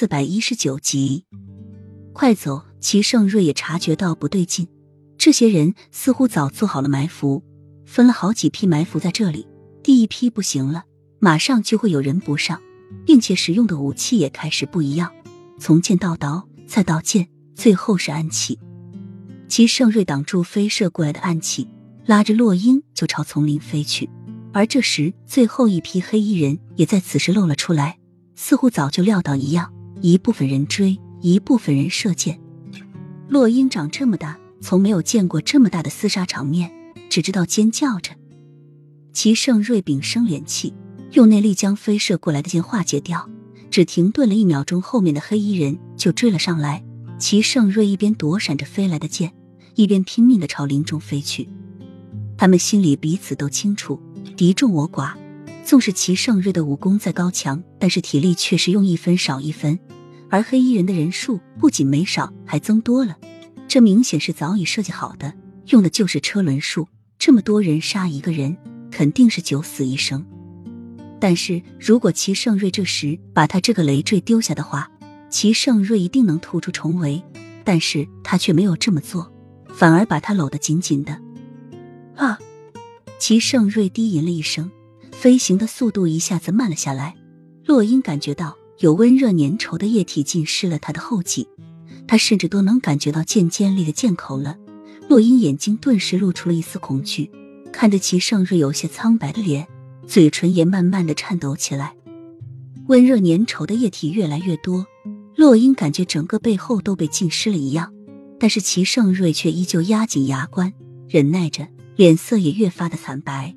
[0.00, 1.26] 四百一十九集，
[2.14, 2.62] 快走！
[2.80, 4.66] 齐盛瑞也察觉到不对劲，
[5.18, 7.44] 这些人似乎早做好了埋伏，
[7.84, 9.46] 分了好几批埋伏在这里。
[9.82, 10.84] 第一批不行了，
[11.18, 12.58] 马上就会有人补上，
[13.04, 15.12] 并且使用的武器也开始不一样，
[15.58, 18.58] 从剑到刀，再到剑，最后是暗器。
[19.48, 21.68] 齐盛瑞挡住飞射过来的暗器，
[22.06, 24.08] 拉着洛英就朝丛林飞去。
[24.54, 27.98] 而这时，最后一批黑衣人也在此时露了出来，
[28.34, 29.70] 似乎早就料到一样，
[30.02, 32.40] 一部分人追，一部分人射箭。
[33.28, 36.72] 洛英长这么大，从没有见过这么大的厮杀场面，
[37.10, 38.12] 只知道尖叫着。
[39.12, 40.72] 齐盛瑞屏声敛气，
[41.12, 43.28] 用内力将飞射过来的箭化解掉，
[43.70, 46.82] 只停顿了一秒钟，后面的黑衣人就追了上来。
[47.18, 49.34] 齐盛瑞一边躲闪着飞来的箭，
[49.74, 51.48] 一边拼命的朝林中飞去。
[52.38, 54.00] 他们心里彼此都清楚。
[54.36, 55.12] 敌众我寡，
[55.64, 59.78] 纵使齐盛瑞的武功再高强，但是体力确实用一分少一分。
[60.28, 63.16] 而黑衣人的人数不仅没少，还增多了。
[63.68, 65.32] 这明显是早已设计好的，
[65.66, 66.88] 用的就是车轮术。
[67.18, 68.56] 这么多人杀一个人，
[68.90, 70.24] 肯定是九死一生。
[71.20, 74.90] 但是如果齐盛瑞这时把他这个累赘丢下的话，
[75.28, 77.22] 齐盛瑞一定能突出重围。
[77.62, 79.30] 但是他却没有这么做，
[79.68, 81.20] 反而把他搂得紧紧的。
[82.16, 82.38] 啊！
[83.18, 84.70] 齐盛瑞低吟了一声，
[85.20, 87.14] 飞行的速度一下子慢了下来。
[87.66, 91.46] 洛英感觉到有温热粘稠的液体浸湿了他的后脊，
[92.08, 94.56] 他甚至都能感觉到剑尖利的剑口了。
[95.10, 97.30] 洛英眼睛顿时露出了一丝恐惧，
[97.70, 99.68] 看着齐盛瑞有些苍白的脸，
[100.06, 101.94] 嘴唇也慢慢的颤抖起来。
[102.86, 104.86] 温热粘稠的液体越来越多，
[105.36, 107.92] 洛英感觉整个背后都被浸湿了一样，
[108.38, 110.72] 但是齐盛瑞却依旧压紧牙关，
[111.10, 111.68] 忍耐着。
[111.96, 113.54] 脸色也越发的惨白，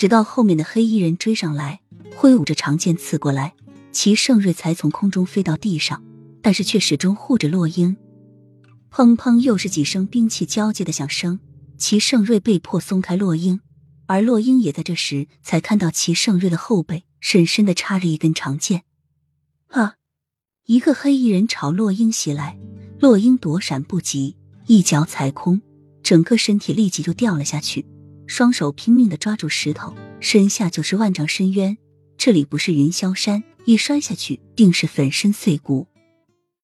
[0.00, 1.82] 直到后面的黑衣人追上来，
[2.16, 3.52] 挥舞着长剑刺过来，
[3.92, 6.02] 齐盛瑞才从空中飞到地上，
[6.40, 7.94] 但是却始终护着洛英。
[8.90, 11.38] 砰砰，又是几声兵器交接的响声，
[11.76, 13.60] 齐盛瑞被迫松开洛英，
[14.06, 18.84] 而洛英也在这时才看到齐盛瑞的后背深深的插着一根长剑。
[19.66, 19.96] 啊！
[20.64, 22.58] 一个黑衣人朝洛英袭来，
[22.98, 25.60] 洛英躲闪不及，一脚踩空。
[26.02, 27.84] 整个身体立即就掉了下去，
[28.30, 31.76] 双手拼命的抓住石头，身下就是万丈深渊。
[32.16, 35.88] 这里不是云霄山，一摔下去定是粉身碎骨。